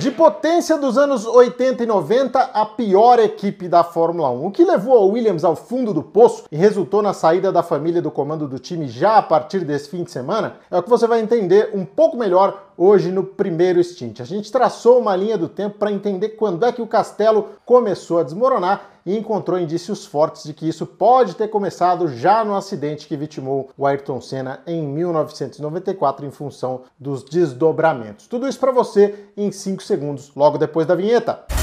[0.00, 4.64] De potência dos anos 80 e 90, a pior equipe da Fórmula 1, o que
[4.64, 8.48] levou a Williams ao fundo do poço e resultou na saída da família do comando
[8.48, 11.72] do time já a partir desse fim de semana, é o que você vai entender
[11.74, 14.20] um pouco melhor hoje no primeiro stint.
[14.20, 18.20] A gente traçou uma linha do tempo para entender quando é que o castelo começou
[18.20, 23.06] a desmoronar e encontrou indícios fortes de que isso pode ter começado já no acidente
[23.06, 28.26] que vitimou o Ayrton Senna em 1994 em função dos desdobramentos.
[28.26, 31.59] Tudo isso para você em 5 segundos, logo depois da vinheta.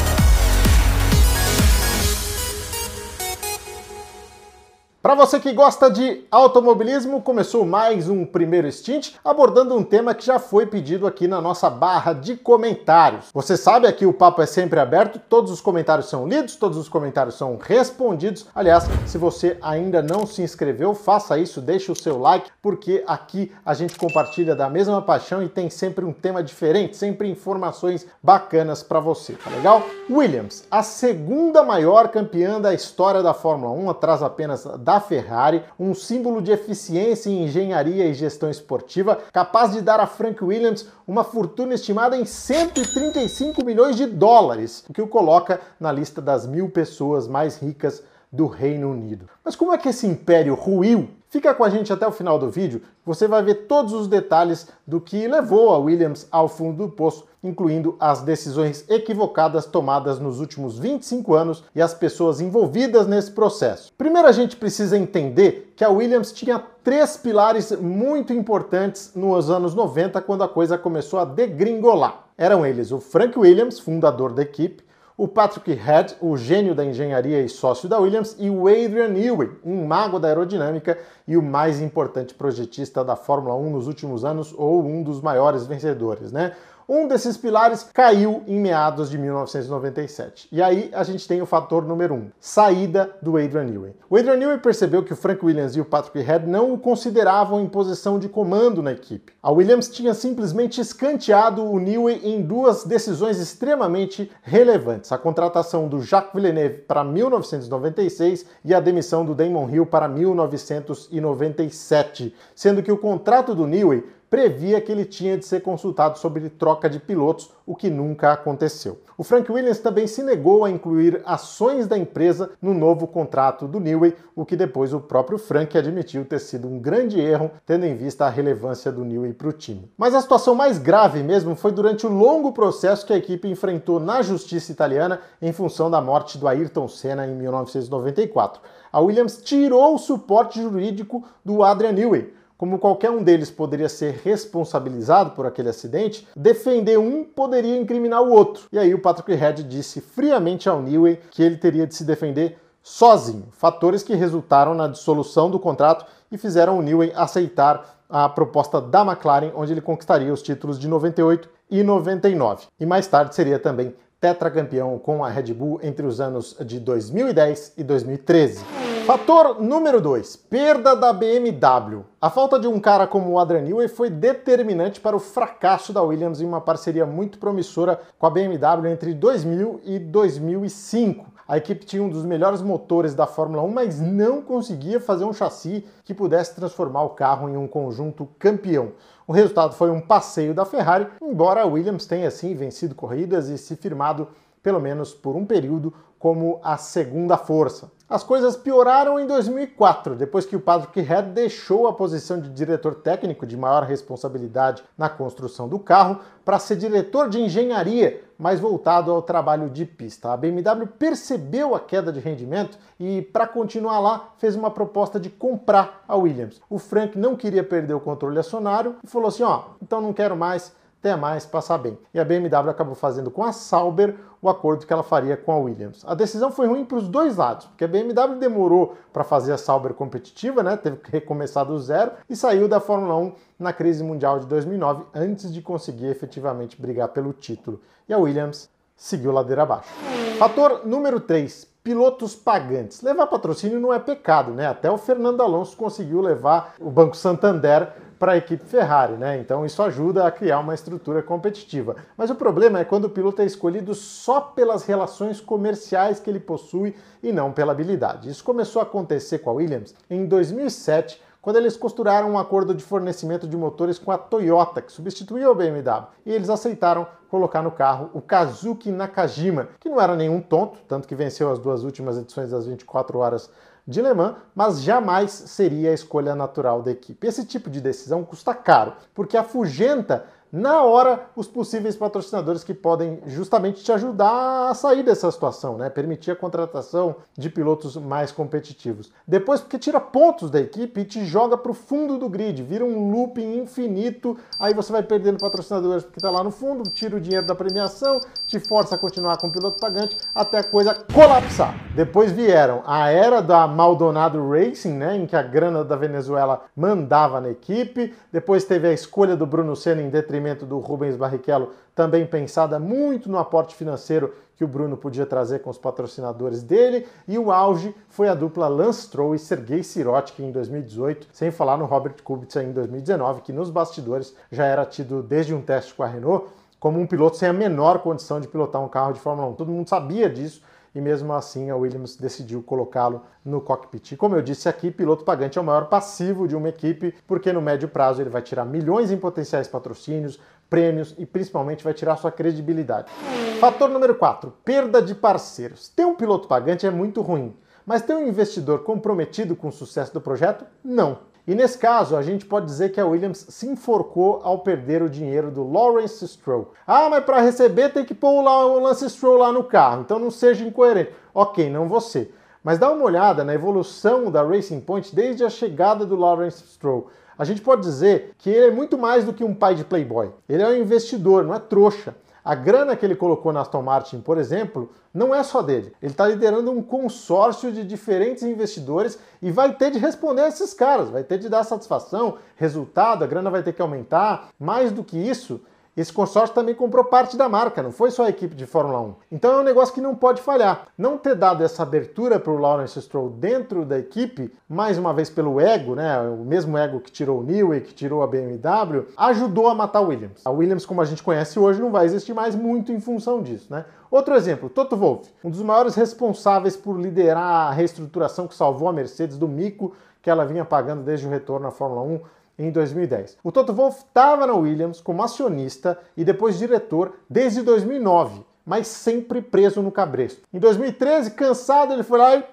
[4.99, 10.25] Para você que gosta de automobilismo, começou mais um primeiro stint abordando um tema que
[10.25, 13.27] já foi pedido aqui na nossa barra de comentários.
[13.31, 16.89] Você sabe aqui o papo é sempre aberto, todos os comentários são lidos, todos os
[16.89, 18.47] comentários são respondidos.
[18.55, 23.51] Aliás, se você ainda não se inscreveu, faça isso, deixe o seu like, porque aqui
[23.63, 28.81] a gente compartilha da mesma paixão e tem sempre um tema diferente, sempre informações bacanas
[28.81, 29.83] para você, tá legal?
[30.09, 35.93] Williams, a segunda maior campeã da história da Fórmula 1, atrás apenas da Ferrari, um
[35.93, 41.25] símbolo de eficiência em engenharia e gestão esportiva, capaz de dar a Frank Williams uma
[41.25, 46.69] fortuna estimada em 135 milhões de dólares, o que o coloca na lista das mil
[46.69, 49.29] pessoas mais ricas do Reino Unido.
[49.43, 52.49] Mas como é que esse império ruiu Fica com a gente até o final do
[52.49, 56.89] vídeo, você vai ver todos os detalhes do que levou a Williams ao fundo do
[56.89, 63.31] poço, incluindo as decisões equivocadas tomadas nos últimos 25 anos e as pessoas envolvidas nesse
[63.31, 63.91] processo.
[63.97, 69.75] Primeiro a gente precisa entender que a Williams tinha três pilares muito importantes nos anos
[69.75, 72.23] 90, quando a coisa começou a degringolar.
[72.37, 74.86] Eram eles o Frank Williams, fundador da equipe,
[75.17, 79.49] o Patrick Head, o gênio da engenharia e sócio da Williams, e o Adrian Newey,
[79.65, 80.95] um mago da aerodinâmica
[81.27, 85.65] e o mais importante projetista da Fórmula 1 nos últimos anos, ou um dos maiores
[85.65, 86.55] vencedores, né?
[86.89, 90.47] Um desses pilares caiu em meados de 1997.
[90.49, 93.93] E aí a gente tem o fator número um, saída do Adrian Newey.
[94.09, 97.59] O Adrian Newey percebeu que o Frank Williams e o Patrick Head não o consideravam
[97.59, 99.33] em posição de comando na equipe.
[99.43, 106.01] A Williams tinha simplesmente escanteado o Newey em duas decisões extremamente relevantes: a contratação do
[106.01, 112.97] Jacques Villeneuve para 1996 e a demissão do Damon Hill para 1997, sendo que o
[112.97, 117.75] contrato do Newey previa que ele tinha de ser consultado sobre troca de pilotos, o
[117.75, 118.99] que nunca aconteceu.
[119.17, 123.79] O Frank Williams também se negou a incluir ações da empresa no novo contrato do
[123.79, 127.95] Newey, o que depois o próprio Frank admitiu ter sido um grande erro, tendo em
[127.95, 129.91] vista a relevância do Newey para o time.
[129.97, 133.99] Mas a situação mais grave mesmo foi durante o longo processo que a equipe enfrentou
[133.99, 138.61] na justiça italiana em função da morte do Ayrton Senna em 1994.
[138.91, 144.19] A Williams tirou o suporte jurídico do Adrian Newey, como qualquer um deles poderia ser
[144.23, 148.67] responsabilizado por aquele acidente, defender um poderia incriminar o outro.
[148.71, 152.57] E aí o Patrick Head disse friamente ao Newey que ele teria de se defender
[152.81, 153.47] sozinho.
[153.51, 159.01] Fatores que resultaram na dissolução do contrato e fizeram o Newey aceitar a proposta da
[159.01, 162.67] McLaren, onde ele conquistaria os títulos de 98 e 99.
[162.79, 167.73] E mais tarde seria também tetracampeão com a Red Bull entre os anos de 2010
[167.77, 168.86] e 2013.
[169.07, 172.03] Fator número 2, perda da BMW.
[172.19, 176.01] A falta de um cara como o Adrian Newey foi determinante para o fracasso da
[176.01, 181.25] Williams em uma parceria muito promissora com a BMW entre 2000 e 2005.
[181.47, 185.31] A equipe tinha um dos melhores motores da Fórmula 1, mas não conseguia fazer um
[185.31, 188.91] chassi que pudesse transformar o carro em um conjunto campeão.
[189.25, 193.57] O resultado foi um passeio da Ferrari, embora a Williams tenha sim vencido corridas e
[193.57, 194.27] se firmado,
[194.61, 197.91] pelo menos por um período, como a segunda força.
[198.09, 202.95] As coisas pioraram em 2004, depois que o Patrick Head deixou a posição de diretor
[202.95, 209.11] técnico de maior responsabilidade na construção do carro para ser diretor de engenharia, mais voltado
[209.11, 210.31] ao trabalho de pista.
[210.31, 215.29] A BMW percebeu a queda de rendimento e, para continuar lá, fez uma proposta de
[215.29, 216.61] comprar a Williams.
[216.69, 220.37] O Frank não queria perder o controle acionário e falou assim: ó, então não quero
[220.37, 221.97] mais até mais passar bem.
[222.13, 225.57] E a BMW acabou fazendo com a Sauber o acordo que ela faria com a
[225.57, 226.03] Williams.
[226.05, 229.57] A decisão foi ruim para os dois lados, porque a BMW demorou para fazer a
[229.57, 230.75] Sauber competitiva, né?
[230.77, 235.05] teve que recomeçar do zero e saiu da Fórmula 1 na crise mundial de 2009
[235.13, 237.81] antes de conseguir efetivamente brigar pelo título.
[238.07, 239.89] E a Williams seguiu ladeira abaixo.
[240.37, 243.01] Fator número 3, pilotos pagantes.
[243.01, 244.67] Levar patrocínio não é pecado, né?
[244.67, 249.39] Até o Fernando Alonso conseguiu levar o Banco Santander para a equipe Ferrari, né?
[249.39, 251.95] Então isso ajuda a criar uma estrutura competitiva.
[252.17, 256.39] Mas o problema é quando o piloto é escolhido só pelas relações comerciais que ele
[256.39, 258.29] possui e não pela habilidade.
[258.29, 262.83] Isso começou a acontecer com a Williams em 2007 quando eles costuraram um acordo de
[262.83, 267.71] fornecimento de motores com a Toyota, que substituiu a BMW, e eles aceitaram colocar no
[267.71, 272.17] carro o Kazuki Nakajima, que não era nenhum tonto, tanto que venceu as duas últimas
[272.17, 273.49] edições das 24 horas
[273.87, 277.25] de Le Mans, mas jamais seria a escolha natural da equipe.
[277.25, 283.19] Esse tipo de decisão custa caro, porque afugenta na hora os possíveis patrocinadores que podem
[283.27, 285.89] justamente te ajudar a sair dessa situação, né?
[285.89, 289.11] Permitir a contratação de pilotos mais competitivos.
[289.27, 292.85] Depois, porque tira pontos da equipe e te joga para o fundo do grid, vira
[292.85, 297.21] um looping infinito, aí você vai perdendo patrocinadores porque está lá no fundo, tira o
[297.21, 301.75] dinheiro da premiação, te força a continuar com o piloto pagante até a coisa colapsar.
[301.95, 307.41] Depois vieram a era da Maldonado Racing, né, em que a grana da Venezuela mandava
[307.41, 311.71] na equipe, depois teve a escolha do Bruno Senna em detrimento detrimento do Rubens Barrichello,
[311.95, 317.05] também pensada muito no aporte financeiro que o Bruno podia trazer com os patrocinadores dele,
[317.27, 321.77] e o auge foi a dupla Lance Stroll e Sergei Sirotkin em 2018, sem falar
[321.77, 326.03] no Robert Kubica em 2019, que nos bastidores já era tido desde um teste com
[326.03, 326.47] a Renault
[326.79, 329.53] como um piloto sem a menor condição de pilotar um carro de Fórmula 1.
[329.53, 330.61] Todo mundo sabia disso,
[330.97, 334.13] e mesmo assim a Williams decidiu colocá-lo no cockpit.
[334.13, 337.53] E como eu disse aqui, piloto pagante é o maior passivo de uma equipe, porque
[337.53, 342.17] no médio prazo ele vai tirar milhões em potenciais patrocínios, prêmios e principalmente vai tirar
[342.17, 343.11] sua credibilidade.
[343.59, 345.87] Fator número 4, perda de parceiros.
[345.89, 347.55] Ter um piloto pagante é muito ruim,
[347.85, 351.19] mas ter um investidor comprometido com o sucesso do projeto, não.
[351.47, 355.09] E nesse caso, a gente pode dizer que a Williams se enforcou ao perder o
[355.09, 356.73] dinheiro do Lawrence Stroll.
[356.85, 360.29] Ah, mas para receber tem que pôr o Lance Stroll lá no carro, então não
[360.29, 361.13] seja incoerente.
[361.33, 362.29] Ok, não você.
[362.61, 367.07] Mas dá uma olhada na evolução da Racing Point desde a chegada do Lawrence Stroll.
[367.37, 370.31] A gente pode dizer que ele é muito mais do que um pai de playboy.
[370.49, 372.13] Ele é um investidor, não é trouxa.
[372.47, 375.93] A grana que ele colocou na Aston Martin, por exemplo, não é só dele.
[376.01, 380.73] Ele está liderando um consórcio de diferentes investidores e vai ter de responder a esses
[380.73, 384.47] caras, vai ter de dar satisfação, resultado, a grana vai ter que aumentar.
[384.57, 385.59] Mais do que isso,
[385.97, 389.15] esse consórcio também comprou parte da marca, não foi só a equipe de Fórmula 1.
[389.31, 390.85] Então é um negócio que não pode falhar.
[390.95, 395.27] Não ter dado essa abertura para o Lawrence Stroll dentro da equipe, mais uma vez
[395.27, 399.67] pelo ego, né, o mesmo ego que tirou o Newey, que tirou a BMW, ajudou
[399.67, 400.45] a matar o Williams.
[400.45, 403.65] A Williams, como a gente conhece hoje, não vai existir mais muito em função disso,
[403.71, 403.83] né?
[404.11, 408.93] Outro exemplo, Toto Wolff, um dos maiores responsáveis por liderar a reestruturação que salvou a
[408.93, 409.93] Mercedes do mico
[410.27, 412.19] que ela vinha pagando desde o retorno à Fórmula 1
[412.57, 413.37] em 2010.
[413.43, 419.41] O Toto Wolff estava na Williams como acionista e depois diretor desde 2009, mas sempre
[419.41, 420.41] preso no cabresto.
[420.53, 422.43] Em 2013, cansado, ele foi lá e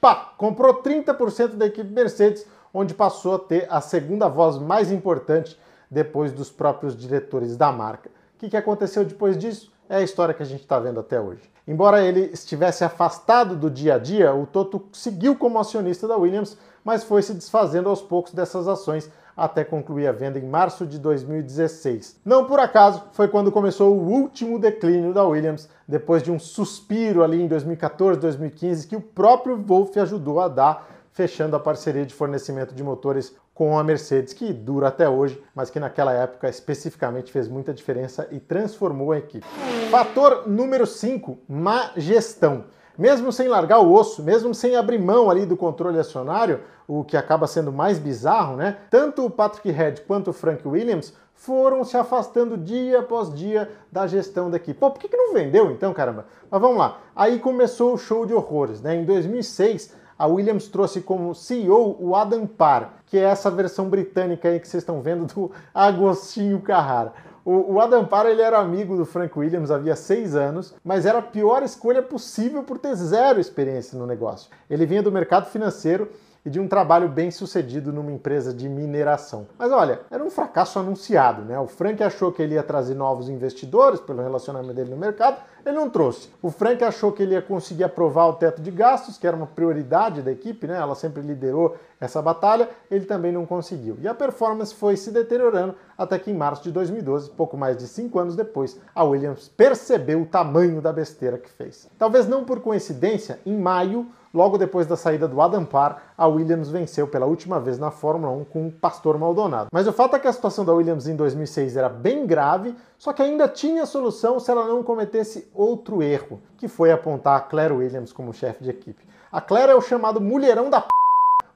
[0.00, 5.58] pá, comprou 30% da equipe Mercedes, onde passou a ter a segunda voz mais importante
[5.90, 8.08] depois dos próprios diretores da marca.
[8.36, 9.72] O que, que aconteceu depois disso?
[9.88, 11.50] É a história que a gente está vendo até hoje.
[11.66, 16.56] Embora ele estivesse afastado do dia a dia, o Toto seguiu como acionista da Williams,
[16.84, 19.10] mas foi se desfazendo aos poucos dessas ações
[19.40, 22.20] até concluir a venda em março de 2016.
[22.24, 27.24] Não por acaso, foi quando começou o último declínio da Williams, depois de um suspiro
[27.24, 32.12] ali em 2014, 2015, que o próprio Wolff ajudou a dar, fechando a parceria de
[32.12, 37.32] fornecimento de motores com a Mercedes, que dura até hoje, mas que naquela época especificamente
[37.32, 39.46] fez muita diferença e transformou a equipe.
[39.90, 42.64] Fator número 5, má gestão
[42.98, 47.16] mesmo sem largar o osso, mesmo sem abrir mão ali do controle acionário, o que
[47.16, 48.78] acaba sendo mais bizarro, né?
[48.90, 54.06] Tanto o Patrick Head quanto o Frank Williams foram se afastando dia após dia da
[54.06, 54.78] gestão da equipe.
[54.78, 56.26] Pô, por que, que não vendeu então, caramba?
[56.50, 56.98] Mas vamos lá.
[57.16, 58.96] Aí começou o show de horrores, né?
[58.96, 64.50] Em 2006, a Williams trouxe como CEO o Adam Parr, que é essa versão britânica
[64.50, 67.14] aí que vocês estão vendo do Agostinho Carrara.
[67.50, 71.18] O, o Adam Parra ele era amigo do Frank Williams havia seis anos, mas era
[71.18, 74.48] a pior escolha possível por ter zero experiência no negócio.
[74.70, 76.08] Ele vinha do mercado financeiro
[76.44, 79.46] e de um trabalho bem sucedido numa empresa de mineração.
[79.58, 81.58] Mas olha, era um fracasso anunciado, né?
[81.58, 85.76] O Frank achou que ele ia trazer novos investidores pelo relacionamento dele no mercado, ele
[85.76, 86.30] não trouxe.
[86.40, 89.46] O Frank achou que ele ia conseguir aprovar o teto de gastos, que era uma
[89.46, 90.76] prioridade da equipe, né?
[90.76, 93.98] Ela sempre liderou essa batalha, ele também não conseguiu.
[94.00, 97.86] E a performance foi se deteriorando até que em março de 2012, pouco mais de
[97.86, 101.88] cinco anos depois, a Williams percebeu o tamanho da besteira que fez.
[101.98, 106.70] Talvez não por coincidência, em maio Logo depois da saída do Adam Parr, a Williams
[106.70, 109.70] venceu pela última vez na Fórmula 1 com o Pastor Maldonado.
[109.72, 113.12] Mas o fato é que a situação da Williams em 2006 era bem grave, só
[113.12, 117.74] que ainda tinha solução se ela não cometesse outro erro, que foi apontar a Claire
[117.74, 119.04] Williams como chefe de equipe.
[119.32, 120.88] A Claire é o chamado mulherão da p...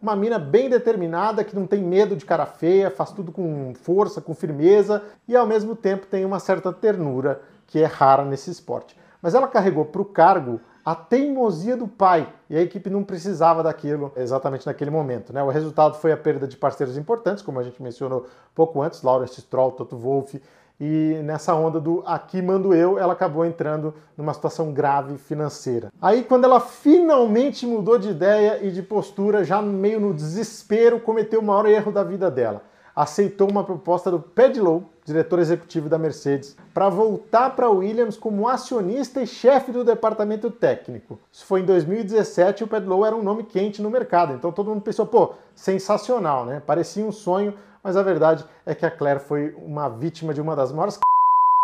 [0.02, 4.20] uma mina bem determinada, que não tem medo de cara feia, faz tudo com força,
[4.20, 8.96] com firmeza e ao mesmo tempo tem uma certa ternura que é rara nesse esporte.
[9.22, 12.28] Mas ela carregou para o cargo a teimosia do pai.
[12.50, 15.32] E a equipe não precisava daquilo exatamente naquele momento.
[15.32, 15.42] Né?
[15.42, 19.40] O resultado foi a perda de parceiros importantes, como a gente mencionou pouco antes, Lawrence
[19.40, 20.40] Stroll, Toto Wolff,
[20.80, 25.92] e nessa onda do aqui mando eu, ela acabou entrando numa situação grave financeira.
[26.02, 31.40] Aí quando ela finalmente mudou de ideia e de postura, já meio no desespero, cometeu
[31.40, 32.62] o maior erro da vida dela.
[32.94, 38.48] Aceitou uma proposta do Pedlow, diretor executivo da Mercedes, para voltar para a Williams como
[38.48, 41.18] acionista e chefe do departamento técnico.
[41.32, 44.70] Isso foi em 2017 e o Pedlow era um nome quente no mercado, então todo
[44.70, 46.62] mundo pensou, pô, sensacional, né?
[46.64, 50.54] Parecia um sonho, mas a verdade é que a Claire foi uma vítima de uma
[50.54, 50.98] das maiores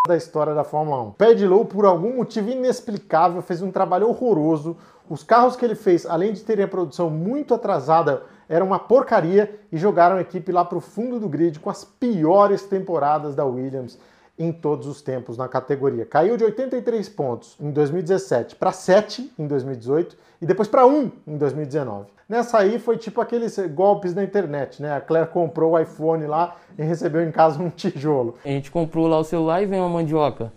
[0.08, 1.10] da história da Fórmula 1.
[1.12, 4.76] Paddy Lowe, por algum motivo inexplicável, fez um trabalho horroroso.
[5.10, 9.58] Os carros que ele fez, além de terem a produção muito atrasada, eram uma porcaria
[9.72, 13.44] e jogaram a equipe lá para o fundo do grid com as piores temporadas da
[13.44, 13.98] Williams
[14.38, 16.06] em todos os tempos na categoria.
[16.06, 21.36] Caiu de 83 pontos em 2017 para 7 em 2018 e depois para 1 em
[21.36, 22.06] 2019.
[22.28, 24.94] Nessa aí foi tipo aqueles golpes na internet, né?
[24.94, 28.36] A Claire comprou o iPhone lá e recebeu em casa um tijolo.
[28.44, 30.52] A gente comprou lá o celular e vem uma mandioca.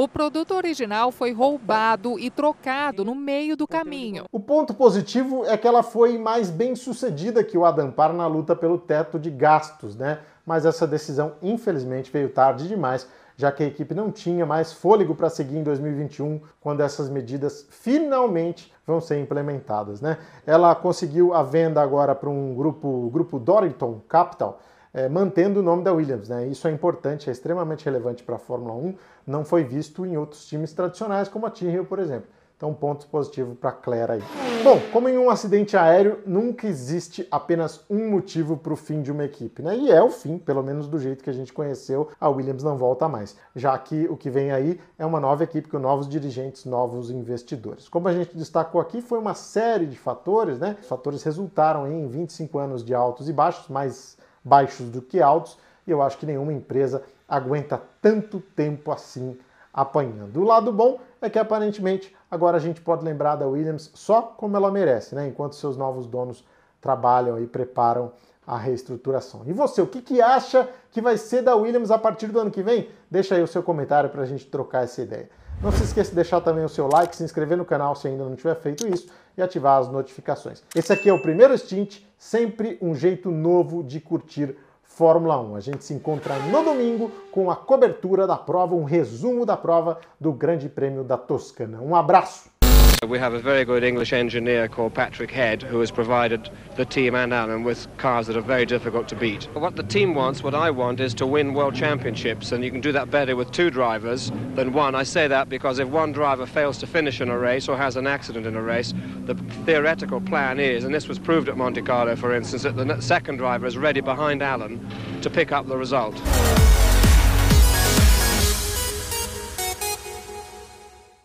[0.00, 4.26] O produto original foi roubado e trocado no meio do caminho.
[4.30, 8.54] O ponto positivo é que ela foi mais bem sucedida que o Adampar na luta
[8.54, 10.20] pelo teto de gastos, né?
[10.46, 15.16] Mas essa decisão, infelizmente, veio tarde demais, já que a equipe não tinha mais fôlego
[15.16, 20.18] para seguir em 2021, quando essas medidas finalmente vão ser implementadas, né?
[20.46, 24.60] Ela conseguiu a venda agora para um grupo, grupo Dorrington Capital,
[24.92, 26.28] é, mantendo o nome da Williams.
[26.28, 26.46] Né?
[26.46, 28.94] Isso é importante, é extremamente relevante para a Fórmula 1,
[29.26, 32.28] não foi visto em outros times tradicionais, como a Tyrrell, por exemplo.
[32.58, 34.22] Então, ponto positivo para Claire aí.
[34.64, 39.12] Bom, como em um acidente aéreo, nunca existe apenas um motivo para o fim de
[39.12, 39.76] uma equipe, né?
[39.76, 42.76] E é o fim, pelo menos do jeito que a gente conheceu, a Williams não
[42.76, 43.36] volta mais.
[43.54, 47.88] Já que o que vem aí é uma nova equipe com novos dirigentes, novos investidores.
[47.88, 50.76] Como a gente destacou aqui, foi uma série de fatores, né?
[50.82, 54.18] Os fatores resultaram em 25 anos de altos e baixos, mais
[54.48, 59.38] baixos do que altos, e eu acho que nenhuma empresa aguenta tanto tempo assim
[59.72, 60.40] apanhando.
[60.40, 64.56] O lado bom é que aparentemente agora a gente pode lembrar da Williams só como
[64.56, 65.28] ela merece, né?
[65.28, 66.44] enquanto seus novos donos
[66.80, 68.12] trabalham e preparam
[68.46, 69.42] a reestruturação.
[69.44, 72.50] E você, o que, que acha que vai ser da Williams a partir do ano
[72.50, 72.88] que vem?
[73.10, 75.28] Deixa aí o seu comentário para a gente trocar essa ideia.
[75.60, 78.24] Não se esqueça de deixar também o seu like, se inscrever no canal se ainda
[78.24, 80.62] não tiver feito isso e ativar as notificações.
[80.74, 85.54] Esse aqui é o primeiro stint, sempre um jeito novo de curtir Fórmula 1.
[85.54, 90.00] A gente se encontra no domingo com a cobertura da prova, um resumo da prova
[90.20, 91.80] do Grande Prêmio da Toscana.
[91.80, 92.57] Um abraço!
[93.06, 97.14] We have a very good English engineer called Patrick Head who has provided the team
[97.14, 99.44] and Alan with cars that are very difficult to beat.
[99.54, 102.80] What the team wants, what I want, is to win world championships and you can
[102.80, 104.96] do that better with two drivers than one.
[104.96, 107.94] I say that because if one driver fails to finish in a race or has
[107.94, 108.92] an accident in a race,
[109.26, 113.00] the theoretical plan is, and this was proved at Monte Carlo for instance, that the
[113.00, 114.84] second driver is ready behind Alan
[115.22, 116.20] to pick up the result.